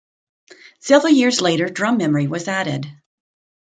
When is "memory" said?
1.97-2.25